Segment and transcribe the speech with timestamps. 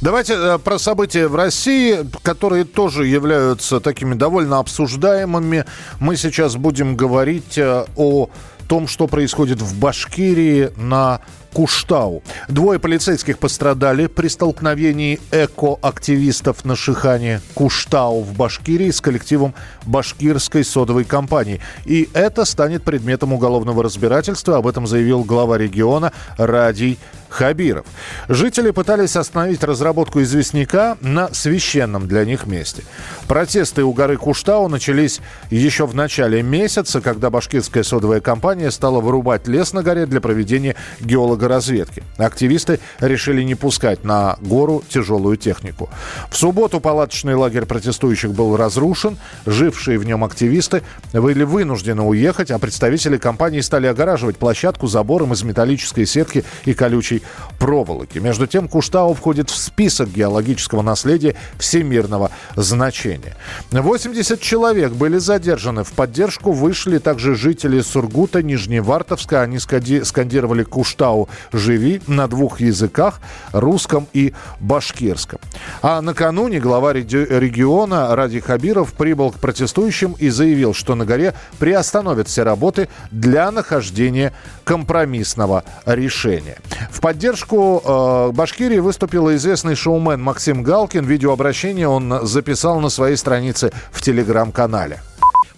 [0.00, 5.64] Давайте э, про события в России, которые тоже являются такими довольно обсуждаемыми.
[5.98, 8.30] Мы сейчас будем говорить э, о
[8.68, 11.20] том, что происходит в Башкирии на
[11.52, 12.22] Куштау.
[12.48, 19.54] Двое полицейских пострадали при столкновении экоактивистов на Шихане Куштау в Башкирии с коллективом
[19.84, 21.60] башкирской содовой компании.
[21.86, 24.58] И это станет предметом уголовного разбирательства.
[24.58, 27.86] Об этом заявил глава региона Радий Хабиров.
[28.28, 32.82] Жители пытались остановить разработку известняка на священном для них месте.
[33.26, 39.46] Протесты у горы Куштау начались еще в начале месяца, когда башкирская содовая компания стала вырубать
[39.46, 42.02] лес на горе для проведения геологоразведки.
[42.16, 45.90] Активисты решили не пускать на гору тяжелую технику.
[46.30, 49.18] В субботу палаточный лагерь протестующих был разрушен.
[49.46, 55.42] Жившие в нем активисты были вынуждены уехать, а представители компании стали огораживать площадку забором из
[55.42, 57.17] металлической сетки и колючей
[57.58, 58.18] проволоки.
[58.18, 63.36] Между тем, Куштау входит в список геологического наследия всемирного значения.
[63.70, 65.84] 80 человек были задержаны.
[65.84, 69.42] В поддержку вышли также жители Сургута, Нижневартовска.
[69.42, 73.20] Они скандировали «Куштау, живи» на двух языках–
[73.52, 75.40] русском и башкирском.
[75.82, 82.28] А накануне глава региона Ради Хабиров прибыл к протестующим и заявил, что на горе приостановят
[82.28, 84.32] все работы для нахождения
[84.64, 86.58] компромиссного решения.
[86.90, 91.06] В поддержку э, Башкирии выступил известный шоумен Максим Галкин.
[91.06, 95.00] Видеообращение он записал на своей странице в телеграм-канале.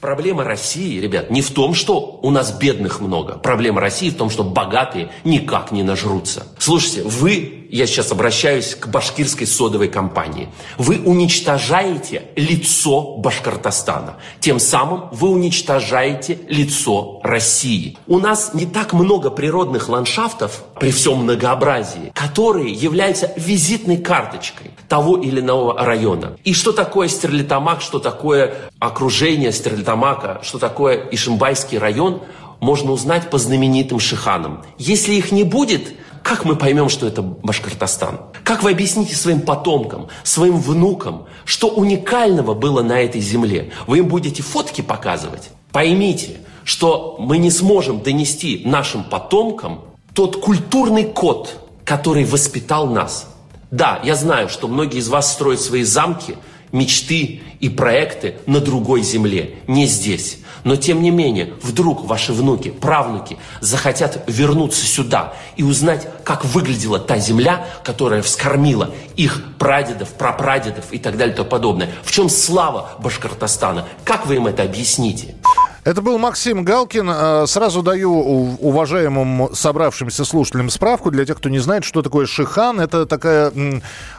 [0.00, 3.36] Проблема России, ребят, не в том, что у нас бедных много.
[3.36, 6.46] Проблема России в том, что богатые никак не нажрутся.
[6.56, 10.48] Слушайте, вы, я сейчас обращаюсь к башкирской содовой компании,
[10.78, 14.16] вы уничтожаете лицо Башкортостана.
[14.40, 17.96] Тем самым вы уничтожаете лицо России.
[18.06, 25.18] У нас не так много природных ландшафтов, при всем многообразии, которые являются визитной карточкой того
[25.18, 26.36] или иного района.
[26.42, 32.22] И что такое Стерлитамак, что такое окружение Стерлитамака, что такое Ишимбайский район,
[32.60, 34.64] можно узнать по знаменитым шиханам.
[34.78, 38.20] Если их не будет, как мы поймем, что это Башкортостан?
[38.44, 43.72] Как вы объясните своим потомкам, своим внукам, что уникального было на этой земле?
[43.86, 45.50] Вы им будете фотки показывать?
[45.72, 49.80] Поймите, что мы не сможем донести нашим потомкам
[50.14, 53.28] тот культурный код, который воспитал нас.
[53.70, 56.36] Да, я знаю, что многие из вас строят свои замки,
[56.72, 60.38] мечты и проекты на другой земле, не здесь.
[60.64, 66.98] Но тем не менее, вдруг ваши внуки, правнуки захотят вернуться сюда и узнать, как выглядела
[66.98, 71.90] та земля, которая вскормила их прадедов, прапрадедов и так далее и тому подобное.
[72.02, 73.86] В чем слава Башкортостана?
[74.04, 75.34] Как вы им это объясните?
[75.82, 77.10] Это был Максим Галкин.
[77.10, 81.10] Э, Сразу даю уважаемым собравшимся слушателям справку.
[81.10, 82.80] Для тех, кто не знает, что такое шихан.
[82.80, 83.50] Это такая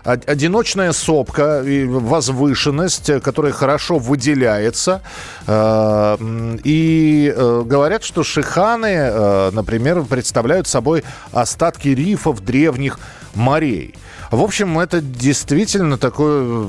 [0.03, 5.01] одиночная сопка возвышенность, э, которая хорошо выделяется.
[5.45, 6.17] Э,
[6.63, 12.99] И говорят, что шиханы, например, представляют собой остатки рифов древних
[13.35, 13.95] морей.
[14.31, 16.65] В общем, это действительно такое,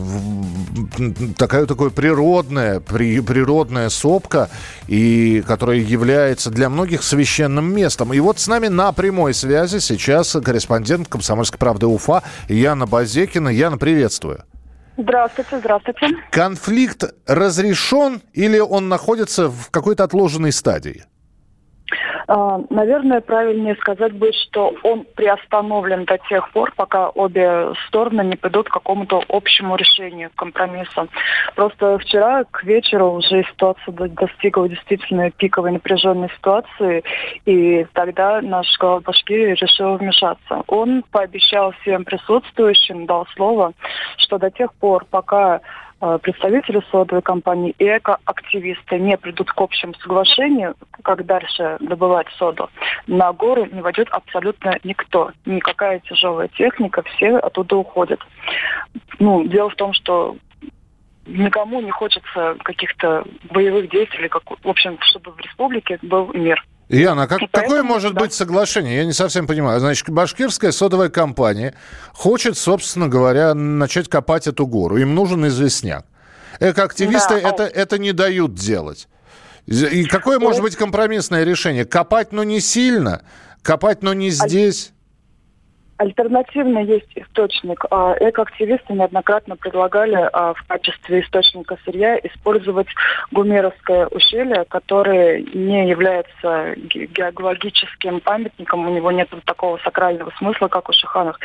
[1.38, 4.50] такая, такое природная, при- природная сопка,
[4.88, 8.12] и, которая является для многих священным местом.
[8.12, 13.48] И вот с нами на прямой связи сейчас корреспондент «Комсомольской правды» Уфа Яна Базекина.
[13.48, 14.42] Яна, приветствую.
[14.96, 16.08] Здравствуйте, здравствуйте.
[16.32, 21.04] Конфликт разрешен или он находится в какой-то отложенной стадии?
[22.28, 28.36] А, Наверное, правильнее сказать будет, что он приостановлен до тех пор, пока обе стороны не
[28.36, 31.08] придут к какому-то общему решению, компромиссу.
[31.54, 37.02] Просто вчера к вечеру уже ситуация до- достигла действительно пиковой напряженной ситуации,
[37.44, 40.62] и тогда наш глава Башкирии решил вмешаться.
[40.66, 43.72] Он пообещал всем присутствующим, дал слово,
[44.16, 45.60] что до тех пор, пока
[46.22, 52.68] представители содовой компании и экоактивисты не придут к общему соглашению, как дальше добывать соду,
[53.06, 55.30] на гору не войдет абсолютно никто.
[55.46, 58.20] Никакая тяжелая техника, все оттуда уходят.
[59.20, 60.36] Ну, дело в том, что
[61.26, 66.64] никому не хочется каких-то боевых действий, как, в общем, чтобы в республике был мир.
[66.92, 68.20] Яна, а как, какое может да.
[68.20, 68.96] быть соглашение?
[68.98, 69.80] Я не совсем понимаю.
[69.80, 71.74] Значит, башкирская содовая компания
[72.12, 74.98] хочет, собственно говоря, начать копать эту гору.
[74.98, 76.04] Им нужен известняк.
[76.60, 79.08] Экоактивисты Да, а- это, это не дают делать.
[79.66, 81.86] И какое может быть компромиссное решение?
[81.86, 83.22] Копать, но не сильно,
[83.62, 84.91] копать, но не здесь.
[85.98, 87.84] Альтернативно есть источник.
[87.90, 92.88] А, экоактивисты неоднократно предлагали а, в качестве источника сырья использовать
[93.30, 100.92] Гумеровское ущелье, которое не является геологическим памятником, у него нет такого сакрального смысла, как у
[100.92, 101.38] Шиханов.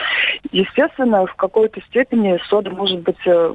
[0.51, 3.53] Естественно, в какой-то степени сода, может быть, э,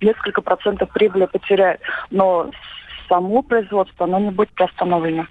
[0.00, 1.80] несколько процентов прибыли потеряет,
[2.10, 2.50] но
[3.08, 5.26] само производство, оно не будет приостановлено.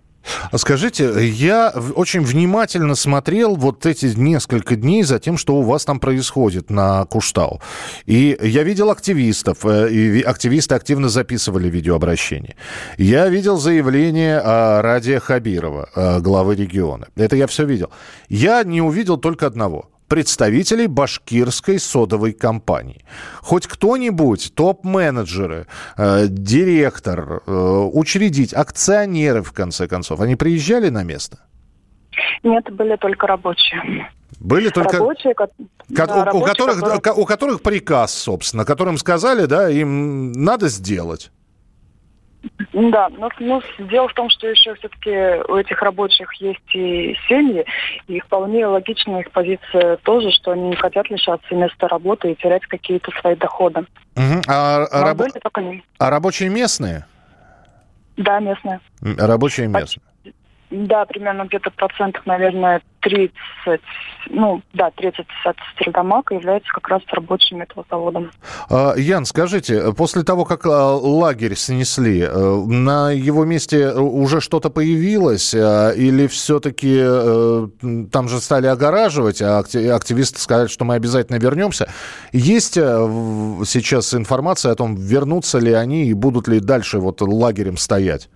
[0.51, 5.85] А скажите, я очень внимательно смотрел вот эти несколько дней за тем, что у вас
[5.85, 7.61] там происходит на Куштау.
[8.05, 12.55] И я видел активистов, э, и активисты активно записывали видеообращение.
[12.97, 17.07] Я видел заявление Радия Хабирова, э, главы региона.
[17.15, 17.91] Это я все видел.
[18.29, 23.05] Я не увидел только одного– представителей башкирской содовой компании.
[23.41, 25.67] Хоть кто-нибудь, топ-менеджеры,
[25.97, 27.51] э, директор, э,
[27.93, 31.39] учредить, акционеры, в конце концов, они приезжали на место?
[32.43, 34.09] Нет, были только рабочие.
[34.39, 35.47] Были только рабочие, ко...
[35.87, 37.23] да, у, у, которых, которые...
[37.23, 41.31] у которых приказ, собственно, которым сказали, да, им надо сделать.
[42.73, 47.65] Да, но ну, дело в том, что еще все-таки у этих рабочих есть и семьи,
[48.07, 52.65] и вполне логичная их позиция тоже, что они не хотят лишаться места работы и терять
[52.65, 53.81] какие-то свои доходы.
[54.15, 54.41] Угу.
[54.47, 55.21] А, раб...
[55.97, 57.05] а рабочие местные?
[58.17, 58.79] Да, местные.
[59.01, 60.03] Рабочие местные.
[60.71, 63.31] Да, примерно где-то процентов, наверное, 30,
[64.31, 68.31] ну, да, 30 от Стрельдамака является как раз рабочим этого завода.
[68.69, 74.71] А, Ян, скажите, после того, как а, лагерь снесли, э, на его месте уже что-то
[74.71, 75.53] появилось?
[75.53, 77.67] А, или все-таки э,
[78.11, 81.87] там же стали огораживать, а активисты сказали, что мы обязательно вернемся?
[82.31, 82.81] Есть э,
[83.65, 88.29] сейчас информация о том, вернутся ли они и будут ли дальше вот лагерем стоять?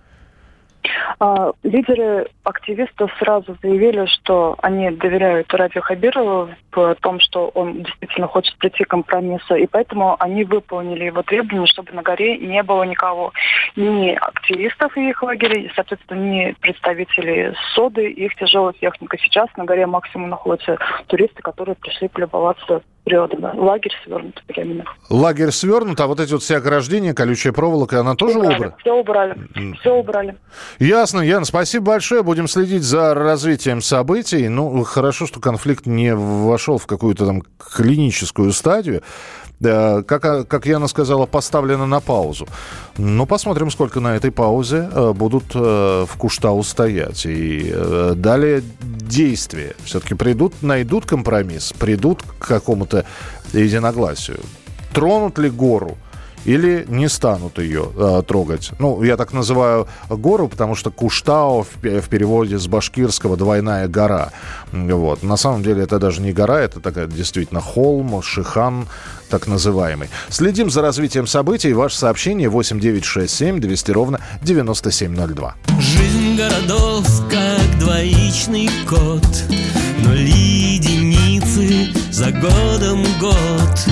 [1.18, 8.26] А, лидеры активистов сразу заявили, что они доверяют Радио Хабирову в том, что он действительно
[8.26, 12.84] хочет прийти к компромиссу, и поэтому они выполнили его требования, чтобы на горе не было
[12.84, 13.32] никого,
[13.76, 19.18] ни активистов и их лагерей, соответственно, ни представителей СОДы и их тяжелой техники.
[19.22, 23.40] Сейчас на горе максимум находятся туристы, которые пришли полюбоваться природой.
[23.54, 24.84] Лагерь свернут временно.
[25.08, 28.74] Лагерь свернут, а вот эти вот все ограждения, колючая проволока, она тоже убрали?
[28.78, 29.36] Все убрали.
[29.80, 30.36] Все убрали.
[30.78, 32.22] Ясно, Ян, спасибо большое.
[32.22, 34.48] Будем следить за развитием событий.
[34.48, 39.02] Ну, хорошо, что конфликт не вошел в какую-то там клиническую стадию.
[39.62, 42.48] Как, как Яна сказала, поставлено на паузу.
[42.96, 47.26] Но посмотрим, сколько на этой паузе э, будут э, в Куштау стоять.
[47.26, 49.74] И э, далее действия.
[49.84, 53.04] Все-таки придут, найдут компромисс, придут к какому-то
[53.52, 54.40] единогласию.
[54.94, 55.98] Тронут ли гору?
[56.44, 58.70] Или не станут ее э, трогать.
[58.78, 64.30] Ну, я так называю гору, потому что Куштао в, в переводе с башкирского двойная гора.
[64.72, 65.22] Вот.
[65.22, 68.86] На самом деле это даже не гора, это такая действительно холм, шихан
[69.28, 70.10] так называемый.
[70.28, 71.72] Следим за развитием событий.
[71.72, 75.54] Ваше сообщение 8967 200 ровно 9702.
[75.78, 79.24] Жизнь городов как двоичный код,
[80.04, 83.86] но единицы за годом год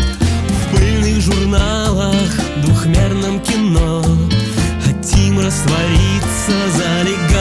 [0.73, 1.78] пыльных журналах,
[3.39, 4.03] кино.
[4.85, 7.38] Хотим раствориться, залегая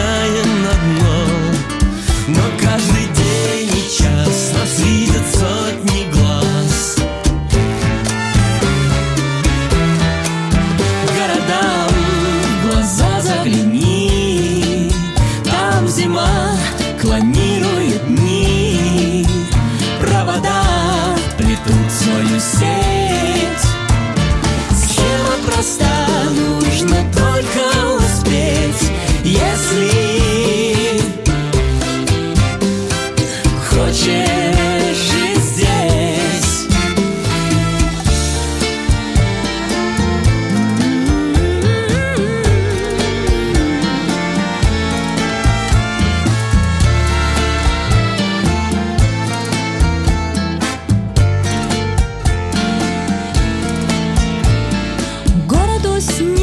[56.00, 56.37] so smooth.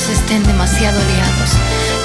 [0.00, 1.50] todos estén demasiado liados.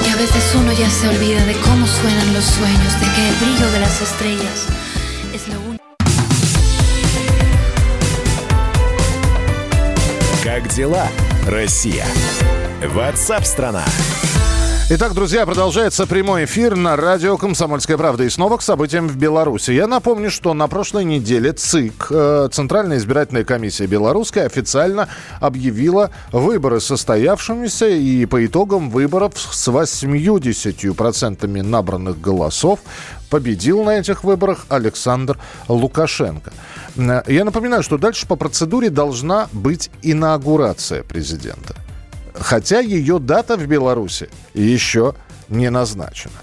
[0.06, 3.34] Y a veces uno ya se olvida de cómo suenan los sueños, de que el
[3.36, 4.66] brillo de las estrellas
[5.34, 5.82] es lo único.
[10.42, 11.08] Как дела,
[11.46, 12.06] Россия?
[12.94, 13.84] Ватсап-страна!
[14.89, 18.23] Итак, друзья, продолжается прямой эфир на радио «Комсомольская правда».
[18.23, 19.71] И снова к событиям в Беларуси.
[19.71, 25.09] Я напомню, что на прошлой неделе ЦИК, э, Центральная избирательная комиссия белорусская, официально
[25.41, 27.89] объявила выборы состоявшимися.
[27.89, 32.79] И по итогам выборов с 80% набранных голосов
[33.29, 36.53] победил на этих выборах Александр Лукашенко.
[36.95, 41.75] Э, Я напоминаю, что дальше по процедуре должна быть инаугурация президента.
[42.39, 45.15] Хотя ее дата в Беларуси еще
[45.49, 46.33] не назначена.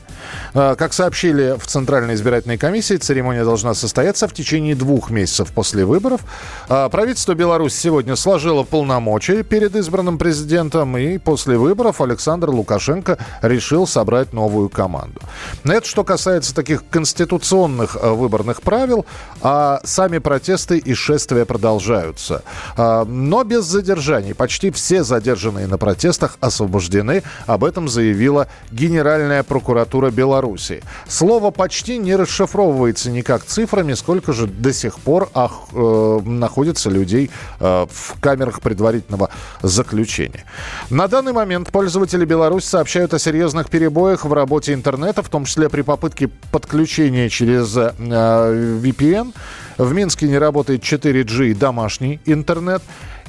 [0.54, 5.84] А, Как сообщили в Центральной избирательной комиссии, церемония должна состояться в течение двух месяцев после
[5.84, 6.20] выборов.
[6.68, 13.86] А, Правительство Беларуси сегодня сложило полномочия перед избранным президентом, и после выборов Александр Лукашенко решил
[13.86, 15.20] собрать новую команду.
[15.64, 19.06] Это что касается таких конституционных а, выборных правил,
[19.42, 22.42] а сами протесты и шествия продолжаются.
[22.76, 24.34] Но без задержаний.
[24.34, 27.22] Почти все задержанные на протестах освобождены.
[27.46, 30.82] Об этом заявила Генеральная прокуратура Беларуси.
[31.08, 37.30] Слово «почти» не расшифровывается никак цифрами, сколько же до сих пор ах, э, находится людей
[37.60, 39.30] э, в камерах предварительного
[39.62, 40.44] заключения.
[40.90, 45.68] На данный момент пользователи Беларуси сообщают о серьезных перебоях в работе интернета, в том числе
[45.68, 49.34] при попытке подключения через э, VPN.
[49.76, 52.82] В Минске не работает 4G домашний интернет.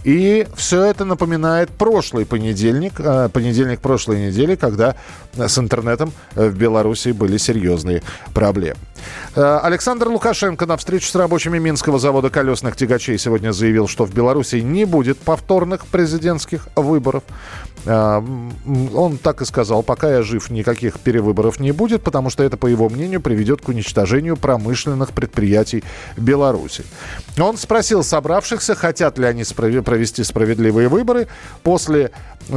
[0.05, 4.95] И все это напоминает прошлый понедельник, э, понедельник прошлой недели, когда
[5.35, 8.77] с интернетом в Беларуси были серьезные проблемы.
[9.35, 14.13] Э, Александр Лукашенко на встрече с рабочими Минского завода колесных тягачей сегодня заявил, что в
[14.13, 17.23] Беларуси не будет повторных президентских выборов.
[17.85, 18.21] Э,
[18.93, 22.67] Он так и сказал, пока я жив, никаких перевыборов не будет, потому что это, по
[22.67, 25.83] его мнению, приведет к уничтожению промышленных предприятий
[26.17, 26.85] Беларуси.
[27.37, 31.27] Он спросил собравшихся, хотят ли они провести справедливые выборы.
[31.63, 32.11] После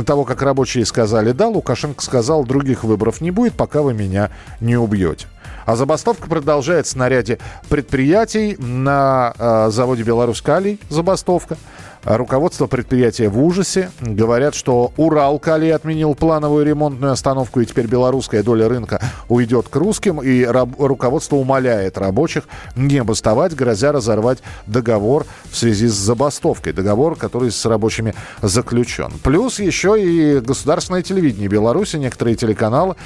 [0.06, 4.76] того, как рабочие сказали «да», Лукашенко сказал, других выборов не будет, пока вы меня не
[4.76, 5.26] убьете.
[5.68, 8.56] А забастовка продолжается на ряде предприятий.
[8.58, 11.58] На э, заводе «Беларусь Калий» забастовка.
[12.04, 13.90] А Руководство предприятия в ужасе.
[14.00, 19.76] Говорят, что Урал Калий отменил плановую ремонтную остановку, и теперь белорусская доля рынка уйдет к
[19.76, 20.22] русским.
[20.22, 22.44] И руководство умоляет рабочих
[22.76, 26.72] не бастовать, грозя разорвать договор в связи с забастовкой.
[26.72, 29.12] Договор, который с рабочими заключен.
[29.22, 32.96] Плюс еще и государственное телевидение Беларуси, некоторые телеканалы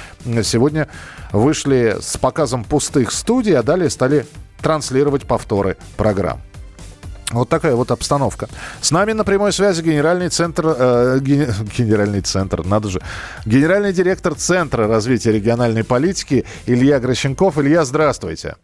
[0.43, 0.87] сегодня
[1.31, 4.25] вышли с показом пустых студий, а далее стали
[4.61, 6.39] транслировать повторы программ.
[7.33, 8.47] Вот такая вот обстановка.
[8.81, 13.01] С нами на прямой связи генеральный центр, э, ген- генеральный центр, надо же,
[13.45, 17.57] генеральный директор Центра развития региональной политики Илья Грощенков.
[17.57, 18.55] Илья, здравствуйте.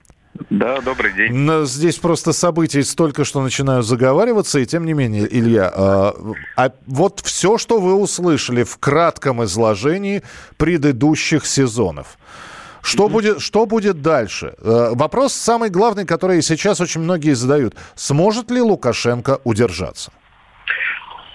[0.49, 1.33] Да, добрый день.
[1.33, 6.11] Но Здесь просто событий столько, что начинаю заговариваться, и тем не менее, Илья, э,
[6.55, 10.21] а вот все, что вы услышали в кратком изложении
[10.57, 12.17] предыдущих сезонов.
[12.89, 14.53] Что, будет, что будет дальше?
[14.57, 17.75] Э, Вопрос самый главный, который сейчас очень многие задают.
[17.95, 20.11] Сможет ли Лукашенко удержаться?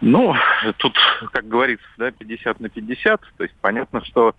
[0.01, 0.35] Ну,
[0.79, 0.97] тут,
[1.33, 3.21] как говорится, да, 50 на 50.
[3.39, 4.35] То есть понятно, что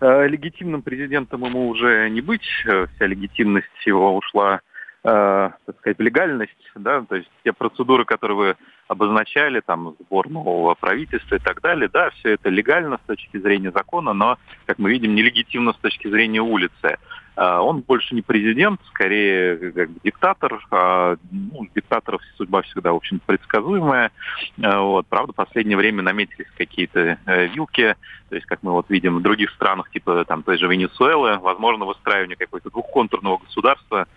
[0.00, 2.46] э, легитимным президентом ему уже не быть.
[2.66, 4.60] Э, Вся легитимность его ушла,
[5.04, 6.52] э, так сказать, в легальность.
[6.74, 7.02] Да?
[7.08, 8.56] То есть те процедуры, которые вы
[8.88, 13.70] обозначали, там, сбор нового правительства и так далее, да, все это легально с точки зрения
[13.70, 16.96] закона, но, как мы видим, нелегитимно с точки зрения улицы.
[17.38, 20.60] А, Он больше не президент, скорее как бы диктатор.
[20.72, 24.10] А, Ну, диктаторов судьба всегда очень предсказуемая.
[24.60, 25.06] А, Вот.
[25.06, 27.94] Правда, в последнее время наметились какие-то э, вилки.
[28.28, 31.84] То есть, как мы вот видим в других странах, типа там той же Венесуэлы, возможно,
[31.84, 34.08] выстраивание какого-то двухконтурного государства,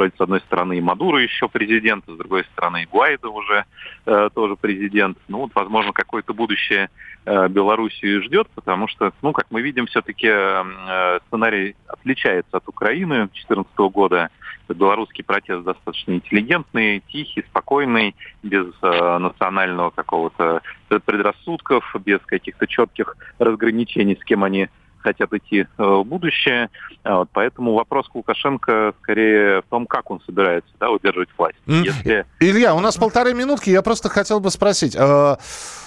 [0.00, 3.66] Вроде, с одной стороны, и Мадуро еще президент, с другой стороны, и Гуайдо уже
[4.06, 5.18] э, тоже президент.
[5.28, 6.88] Ну, вот, возможно, какое-то будущее
[7.26, 13.26] э, Белоруссию ждет, потому что, ну, как мы видим, все-таки э, сценарий отличается от Украины
[13.26, 14.30] 2014 года.
[14.70, 24.16] Белорусский протест достаточно интеллигентный, тихий, спокойный, без э, национального какого-то предрассудков, без каких-то четких разграничений,
[24.18, 24.70] с кем они
[25.02, 26.68] хотят идти в будущее.
[27.04, 31.56] Вот, поэтому вопрос к Лукашенко скорее в том, как он собирается да, удерживать власть.
[31.66, 32.26] Если...
[32.40, 34.96] Илья, у нас полторы минутки, я просто хотел бы спросить.
[34.98, 35.38] А,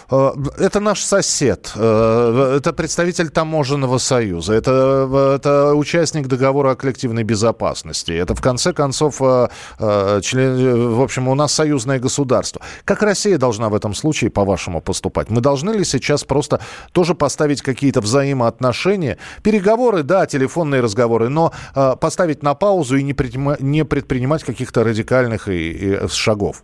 [0.09, 7.23] а, это наш сосед, а, это представитель таможенного союза, это, это участник договора о коллективной
[7.23, 12.61] безопасности, это в конце концов, член, в общем, у нас союзное государство.
[12.85, 15.29] Как Россия должна в этом случае, по-вашему, поступать?
[15.29, 16.59] Мы должны ли сейчас просто
[16.91, 19.02] тоже поставить какие-то взаимоотношения,
[19.43, 21.51] переговоры, да, телефонные разговоры, но
[21.99, 23.13] поставить на паузу и не
[23.83, 26.63] предпринимать каких-то радикальных и, и шагов?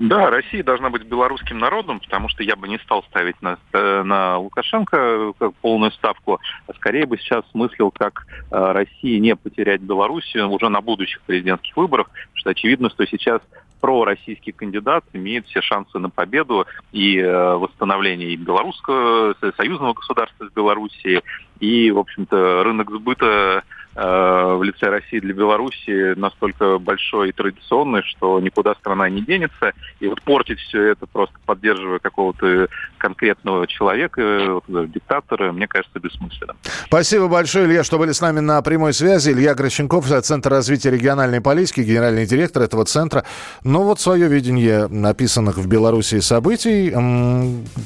[0.00, 4.02] Да, Россия должна быть белорусским народом, потому что я бы не стал ставить на, э,
[4.02, 9.82] на Лукашенко как полную ставку, а скорее бы сейчас смыслил, как э, России не потерять
[9.82, 13.42] Белоруссию уже на будущих президентских выборах, потому что очевидно, что сейчас
[13.82, 20.52] пророссийский кандидат имеет все шансы на победу и э, восстановление и белорусского союзного государства с
[20.52, 21.20] Белоруссией,
[21.60, 23.62] и, в общем-то, рынок сбыта
[24.02, 29.72] в лице России для Беларуси настолько большой и традиционный, что никуда страна не денется.
[30.00, 36.54] И вот портить все это, просто поддерживая какого-то конкретного человека, диктатора, мне кажется, бессмысленно.
[36.86, 39.32] Спасибо большое, Илья, что были с нами на прямой связи.
[39.32, 43.24] Илья Грощенков, Центр развития региональной политики, генеральный директор этого центра.
[43.64, 46.90] Ну вот свое видение написанных в Беларуси событий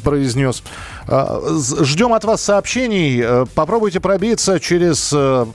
[0.05, 0.63] произнес.
[1.07, 1.41] А,
[1.83, 3.21] ждем от вас сообщений.
[3.23, 5.47] Э, попробуйте пробиться через э,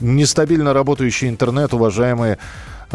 [0.00, 2.38] нестабильно работающий интернет, уважаемые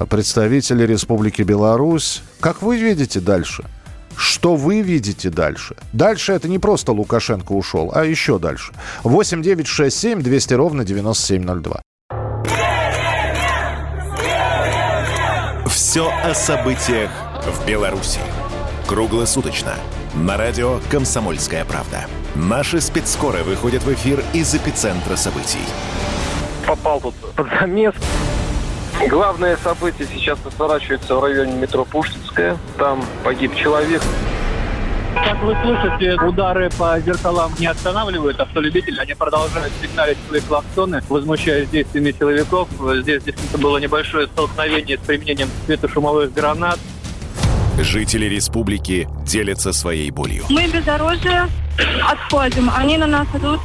[0.10, 2.24] представители Республики Беларусь.
[2.40, 3.64] Как вы видите дальше?
[4.16, 5.76] Что вы видите дальше?
[5.92, 8.74] Дальше это не просто Лукашенко ушел, а еще дальше.
[9.04, 11.82] 8 9 6 7 200 ровно 9702.
[15.68, 17.12] Все о событиях
[17.46, 18.20] в Беларуси.
[18.88, 19.74] Круглосуточно.
[20.16, 22.06] На радио «Комсомольская правда».
[22.36, 25.60] Наши спецскоры выходят в эфир из эпицентра событий
[26.64, 27.94] попал тут под замес.
[29.10, 32.58] Главное событие сейчас разворачивается в районе метро Пушкинская.
[32.78, 34.02] Там погиб человек.
[35.16, 39.00] Как вы слышите, удары по зеркалам не останавливают автолюбители.
[39.00, 42.68] Они продолжают сигналить свои клаксоны, возмущаясь действиями силовиков.
[43.02, 46.80] Здесь действительно было небольшое столкновение с применением светошумовых гранат.
[47.80, 50.46] Жители республики делятся своей болью.
[50.50, 51.48] Мы бездорожье
[52.08, 52.72] отходим.
[52.76, 53.60] Они на нас идут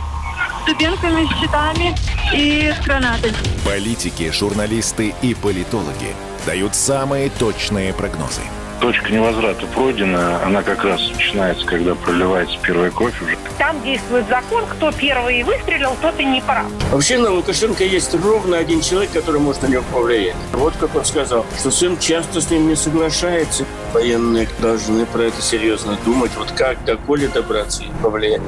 [0.69, 1.95] с дубинками, с щитами
[2.35, 3.35] и с гранатами.
[3.65, 6.15] Политики, журналисты и политологи
[6.47, 8.43] дают самые точные прогнозы.
[8.81, 13.37] Точка невозврата пройдена, она как раз начинается, когда проливается первая кофе уже.
[13.59, 16.67] Там действует закон, кто первый выстрелил, тот и не прав.
[16.93, 20.37] Вообще на Лукашенко есть ровно один человек, который может на него повлиять.
[20.53, 23.65] Вот как он сказал, что сын часто с ним не соглашается.
[23.93, 28.43] Военные должны про это серьезно думать, вот как до Коли добраться и повлиять.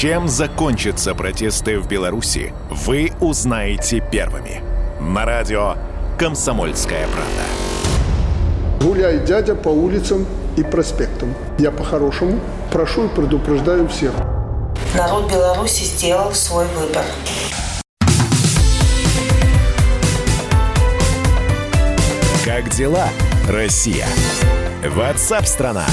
[0.00, 4.62] Чем закончатся протесты в Беларуси, вы узнаете первыми.
[5.00, 5.74] На радио
[6.16, 8.80] «Комсомольская правда».
[8.80, 10.24] Гуляй, дядя, по улицам
[10.56, 11.34] и проспектам.
[11.58, 12.38] Я по-хорошему
[12.70, 14.12] прошу и предупреждаю всех.
[14.94, 17.02] Народ Беларуси сделал свой выбор.
[22.44, 23.08] Как дела,
[23.48, 24.06] Россия?
[24.94, 25.86] Ватсап-страна!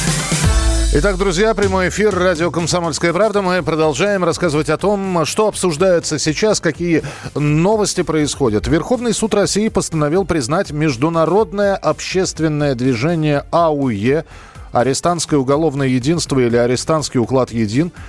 [0.98, 3.42] Итак, друзья, прямой эфир радио «Комсомольская правда».
[3.42, 7.04] Мы продолжаем рассказывать о том, что обсуждается сейчас, какие
[7.36, 8.66] новости происходят.
[8.68, 14.24] Верховный суд России постановил признать международное общественное движение АУЕ,
[14.72, 17.92] арестантское уголовное единство или арестантский уклад един–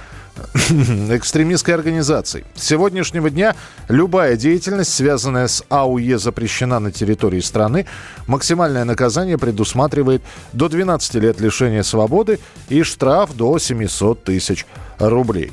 [1.10, 2.44] экстремистской организацией.
[2.54, 3.54] С сегодняшнего дня
[3.88, 7.86] любая деятельность, связанная с АУЕ, запрещена на территории страны.
[8.26, 10.22] Максимальное наказание предусматривает
[10.52, 14.66] до 12 лет лишения свободы и штраф до 700 тысяч
[14.98, 15.52] рублей.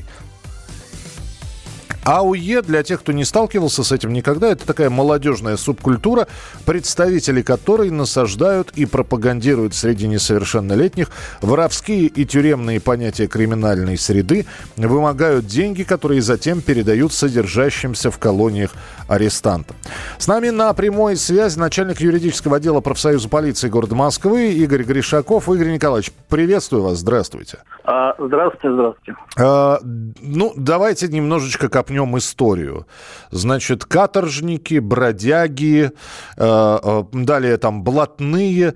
[2.05, 6.27] АУЕ, для тех, кто не сталкивался с этим никогда, это такая молодежная субкультура,
[6.65, 11.09] представители которой насаждают и пропагандируют среди несовершеннолетних
[11.41, 18.71] воровские и тюремные понятия криминальной среды, вымогают деньги, которые затем передают содержащимся в колониях
[19.07, 19.77] арестантам.
[20.17, 25.47] С нами на прямой связи начальник юридического отдела профсоюза полиции города Москвы Игорь Гришаков.
[25.47, 27.59] Игорь Николаевич, приветствую вас, здравствуйте.
[27.85, 29.15] А, здравствуйте, здравствуйте.
[29.37, 29.79] А,
[30.21, 32.86] ну, давайте немножечко копнем копнем историю.
[33.32, 35.91] Значит, каторжники, бродяги,
[36.38, 38.73] э, э, далее там блатные.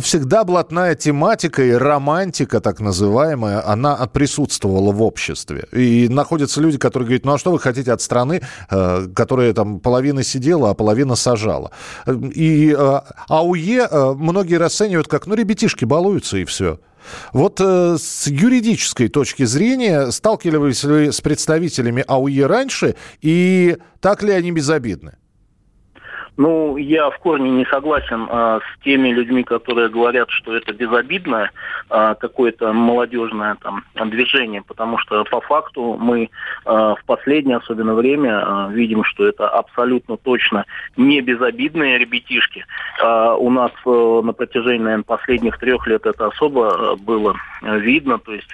[0.00, 5.66] Всегда блатная тематика и романтика, так называемая, она присутствовала в обществе.
[5.72, 8.40] И находятся люди, которые говорят, ну а что вы хотите от страны,
[8.70, 11.70] э, которая там половина сидела, а половина сажала.
[12.36, 16.78] И э, АУЕ э, многие расценивают как, ну, ребятишки балуются и все.
[17.32, 24.32] Вот э, с юридической точки зрения сталкивались ли с представителями АУЕ раньше, и так ли
[24.32, 25.16] они безобидны?
[26.36, 31.50] Ну, я в корне не согласен а, с теми людьми, которые говорят, что это безобидное
[31.88, 36.28] а, какое-то молодежное там движение, потому что по факту мы
[36.64, 42.66] а, в последнее особенно время а, видим, что это абсолютно точно не безобидные ребятишки.
[43.02, 48.18] А, у нас а, на протяжении, наверное, последних трех лет это особо а, было видно,
[48.18, 48.50] то есть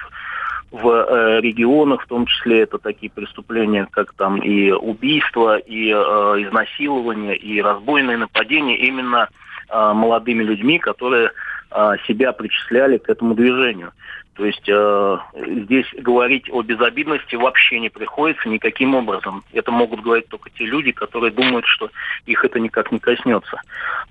[0.73, 5.95] в э, регионах, в том числе это такие преступления, как там и убийство, и э,
[5.95, 9.29] изнасилование, и разбойные нападения именно
[9.69, 11.31] э, молодыми людьми, которые
[11.71, 13.93] э, себя причисляли к этому движению.
[14.35, 19.45] То есть э, здесь говорить о безобидности вообще не приходится никаким образом.
[19.53, 21.91] Это могут говорить только те люди, которые думают, что
[22.25, 23.61] их это никак не коснется.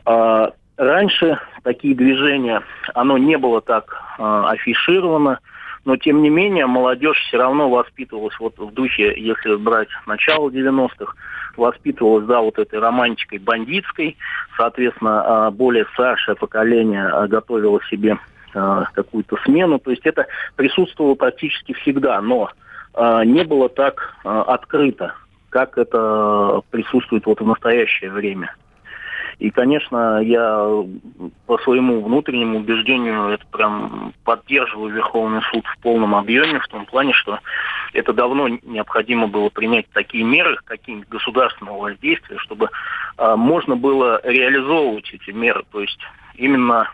[0.05, 2.61] Э, раньше такие движения,
[2.93, 5.39] оно не было так э, афишировано,
[5.85, 11.13] но тем не менее молодежь все равно воспитывалась вот в духе, если брать начало 90-х,
[11.57, 14.17] воспитывалась, да, вот этой романтикой бандитской,
[14.57, 18.17] соответственно, а, более старшее поколение а, готовило себе
[18.53, 22.49] а, какую-то смену, то есть это присутствовало практически всегда, но
[23.23, 25.15] не было так открыто,
[25.49, 28.53] как это присутствует вот в настоящее время.
[29.39, 30.67] И, конечно, я
[31.45, 37.13] по своему внутреннему убеждению это прям поддерживаю Верховный суд в полном объеме, в том плане,
[37.13, 37.39] что
[37.93, 42.69] это давно необходимо было принять такие меры, какие-нибудь государственного воздействия, чтобы
[43.17, 45.63] э, можно было реализовывать эти меры.
[45.71, 45.99] То есть
[46.35, 46.89] именно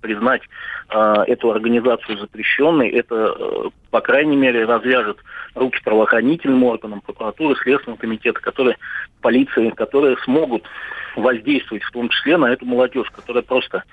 [0.00, 0.42] признать
[0.90, 5.18] э, эту организацию запрещенной, это, э, по крайней мере, развяжет
[5.54, 8.76] руки правоохранительным органам, прокуратуры, Следственного комитета, которые,
[9.20, 10.64] полиции, которые смогут
[11.16, 13.84] воздействовать в том числе на эту молодежь, которая просто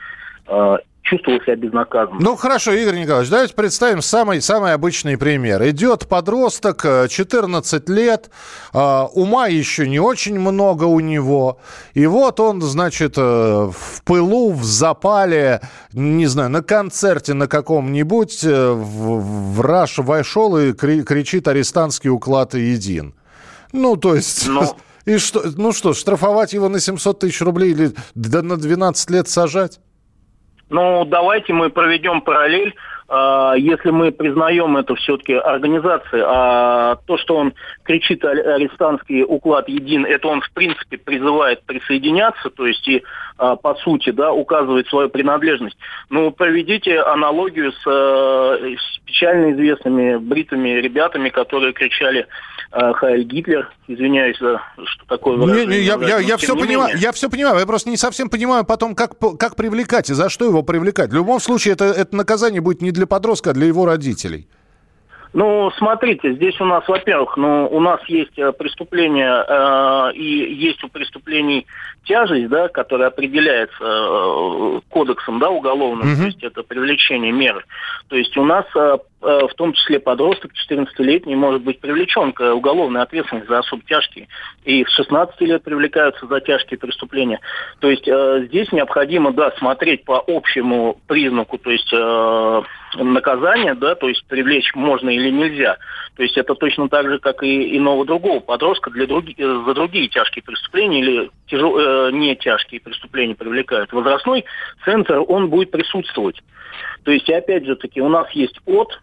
[1.10, 2.20] чувствовал себя безнаказанным.
[2.22, 5.68] Ну хорошо, Игорь Николаевич, давайте представим самый, самый обычный пример.
[5.68, 8.30] Идет подросток, 14 лет,
[8.74, 8.80] э,
[9.14, 11.60] ума еще не очень много у него,
[11.94, 15.62] и вот он, значит, э, в пылу, в запале,
[15.94, 22.10] не знаю, на концерте на каком-нибудь э, в, в раш вошел и кри- кричит «Арестантский
[22.10, 23.16] уклад един».
[23.72, 24.48] Ну, то есть...
[24.48, 24.62] Но...
[24.62, 24.76] Ну,
[25.14, 29.28] и что, ну что, штрафовать его на 700 тысяч рублей или да на 12 лет
[29.28, 29.80] сажать?
[30.70, 32.76] Ну, давайте мы проведем параллель.
[33.12, 37.54] А, если мы признаем это все-таки организацией, а то, что он
[37.84, 43.02] кричит арестантский уклад един, это он в принципе призывает присоединяться, то есть и а,
[43.40, 45.78] по сути, да, указывает свою принадлежность.
[46.10, 52.28] Ну, проведите аналогию с, э, с печально известными бритыми ребятами, которые кричали
[52.72, 55.68] э, Хайль Гитлер, извиняюсь за что такое выражение.
[55.68, 58.66] Не, не, я, я, я, все понимаю, я все понимаю, я просто не совсем понимаю
[58.66, 61.12] потом, как, как привлекать и за что его привлекать.
[61.12, 64.48] В любом случае, это, это наказание будет не для подростка, а для его родителей.
[65.32, 70.84] Ну, смотрите, здесь у нас, во-первых, ну, у нас есть э, преступления, э, и есть
[70.84, 71.68] у преступлений
[72.06, 76.18] тяжесть, да, которая определяется э, кодексом, да, уголовным, mm-hmm.
[76.18, 77.64] то есть это привлечение меры.
[78.08, 83.02] То есть у нас э в том числе подросток 14-летний может быть привлечен к уголовной
[83.02, 84.28] ответственности за особо тяжкие.
[84.64, 87.40] И в 16 лет привлекаются за тяжкие преступления.
[87.80, 92.62] То есть э, здесь необходимо, да, смотреть по общему признаку, то есть э,
[92.96, 95.78] наказание, да, то есть привлечь можно или нельзя.
[96.16, 99.74] То есть это точно так же, как и иного другого подростка для други, э, за
[99.74, 103.92] другие тяжкие преступления или тяжел, э, не тяжкие преступления привлекают.
[103.92, 104.46] Возрастной
[104.86, 106.42] центр, он будет присутствовать.
[107.04, 109.00] То есть, опять же таки, у нас есть от,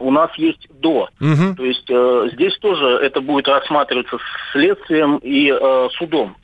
[0.00, 1.08] у нас есть до.
[1.20, 1.54] Угу.
[1.56, 4.18] То есть э, здесь тоже это будет рассматриваться
[4.52, 6.36] следствием и э, судом.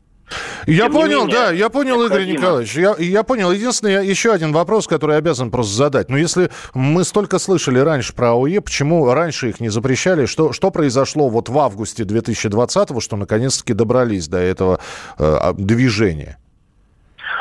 [0.66, 2.24] Я Тем понял, менее, да, я понял, необходимо.
[2.24, 3.52] Игорь Николаевич, я, я понял.
[3.52, 6.08] Единственный еще один вопрос, который обязан просто задать.
[6.08, 10.26] Ну, если мы столько слышали раньше про АОЕ, почему раньше их не запрещали?
[10.26, 14.80] Что, что произошло вот в августе 2020-го, что наконец-таки добрались до этого
[15.18, 16.38] э, движения?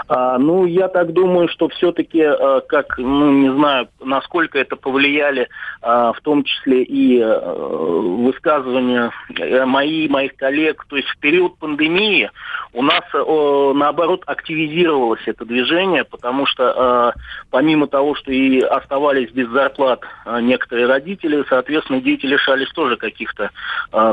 [0.08, 5.50] А, ну, я так думаю, что все-таки, а, как, ну, не знаю, насколько это повлияли,
[5.82, 10.86] а, в том числе и а, высказывания э, мои, моих коллег.
[10.88, 12.30] То есть в период пандемии
[12.74, 17.13] у нас, наоборот, активизировалось это движение, потому что
[17.50, 20.02] помимо того, что и оставались без зарплат
[20.41, 23.52] некоторые родители, соответственно, дети лишались тоже каких-то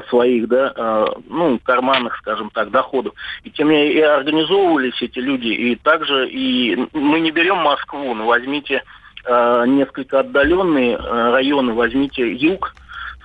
[0.09, 3.14] своих, да, ну, карманных, скажем так, доходов.
[3.42, 8.27] И тем не менее организовывались эти люди, и также и мы не берем Москву, но
[8.27, 8.83] возьмите
[9.25, 12.75] э, несколько отдаленные э, районы, возьмите юг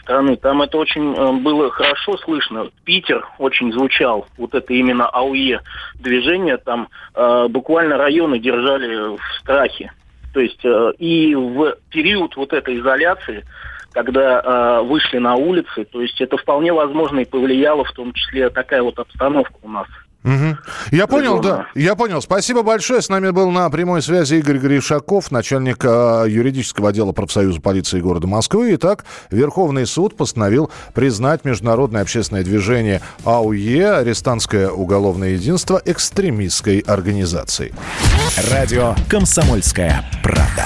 [0.01, 2.69] страны, там это очень э, было хорошо слышно.
[2.85, 5.61] Питер очень звучал, вот это именно АУЕ
[5.95, 9.91] движение, там э, буквально районы держали в страхе.
[10.33, 13.43] То есть э, и в период вот этой изоляции,
[13.91, 18.49] когда э, вышли на улицы, то есть это вполне возможно и повлияло в том числе
[18.49, 19.87] такая вот обстановка у нас.
[20.23, 20.57] Угу.
[20.91, 21.67] Я понял, да.
[21.75, 22.21] Я понял.
[22.21, 23.01] Спасибо большое.
[23.01, 28.27] С нами был на прямой связи Игорь Гришаков, начальник э, юридического отдела профсоюза полиции города
[28.27, 28.75] Москвы.
[28.75, 37.73] Итак, Верховный суд постановил признать международное общественное движение АУЕ, арестантское уголовное единство, экстремистской организацией.
[38.51, 40.65] Радио «Комсомольская правда».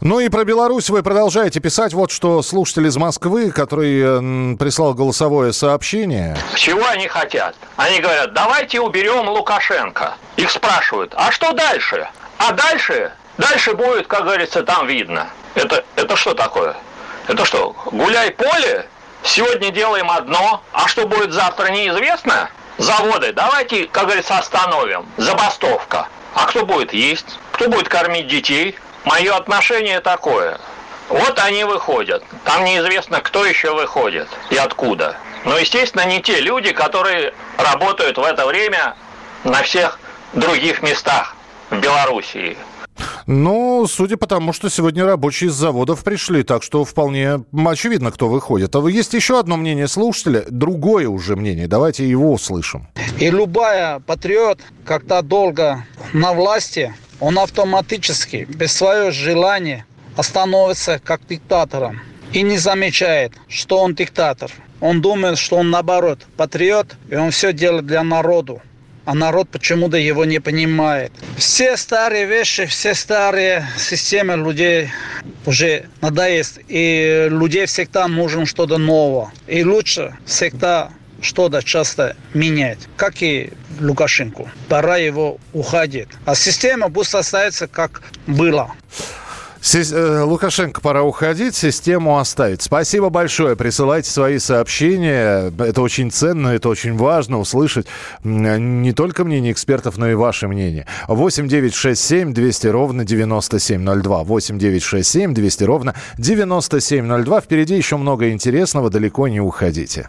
[0.00, 1.92] Ну и про Беларусь вы продолжаете писать.
[1.92, 6.36] Вот что слушатель из Москвы, который м, прислал голосовое сообщение.
[6.54, 7.56] Чего они хотят?
[7.76, 10.14] Они говорят, давайте уберем Лукашенко.
[10.36, 12.08] Их спрашивают, а что дальше?
[12.38, 13.12] А дальше?
[13.38, 15.26] Дальше будет, как говорится, там видно.
[15.56, 16.76] Это, это что такое?
[17.26, 18.86] Это что, гуляй поле?
[19.24, 22.50] Сегодня делаем одно, а что будет завтра неизвестно?
[22.78, 25.06] Заводы, давайте, как говорится, остановим.
[25.16, 26.06] Забастовка.
[26.34, 27.26] А кто будет есть?
[27.50, 28.76] Кто будет кормить детей?
[29.08, 30.58] Мое отношение такое.
[31.08, 32.22] Вот они выходят.
[32.44, 35.16] Там неизвестно, кто еще выходит и откуда.
[35.46, 38.96] Но, естественно, не те люди, которые работают в это время
[39.44, 39.98] на всех
[40.34, 41.34] других местах
[41.70, 42.58] в Белоруссии.
[43.26, 48.28] Ну, судя по тому, что сегодня рабочие из заводов пришли, так что вполне очевидно, кто
[48.28, 48.76] выходит.
[48.76, 51.66] А есть еще одно мнение слушателя, другое уже мнение.
[51.66, 52.88] Давайте его услышим.
[53.18, 59.84] И любая патриот, когда долго на власти, он автоматически, без своего желания,
[60.20, 62.00] становится как диктатором
[62.32, 64.50] и не замечает, что он диктатор.
[64.80, 68.62] Он думает, что он наоборот патриот, и он все делает для народу.
[69.04, 71.12] А народ почему-то его не понимает.
[71.38, 74.90] Все старые вещи, все старые системы людей
[75.46, 76.60] уже надоест.
[76.68, 79.32] И людей всегда нужно что-то новое.
[79.46, 83.50] И лучше всегда что-то часто менять, как и
[83.80, 84.50] Лукашенко.
[84.68, 86.08] Пора его уходить.
[86.24, 88.70] А система пусть остается как было.
[89.60, 92.62] Си- э, Лукашенко пора уходить, систему оставить.
[92.62, 93.56] Спасибо большое.
[93.56, 95.52] Присылайте свои сообщения.
[95.58, 97.88] Это очень ценно, это очень важно услышать
[98.22, 100.86] не только мнение экспертов, но и ваше мнение.
[101.08, 104.22] 8 9 6 7 200 ровно 9702.
[104.22, 107.40] 8 9 6 7 200 ровно 9702.
[107.40, 108.90] Впереди еще много интересного.
[108.90, 110.06] Далеко не уходите.